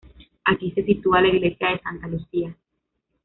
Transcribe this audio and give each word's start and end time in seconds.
Aquí 0.45 0.71
se 0.71 0.83
sitúa 0.83 1.21
la 1.21 1.27
Iglesia 1.27 1.69
de 1.69 1.79
Santa 1.79 2.07
Lucía 2.07 2.57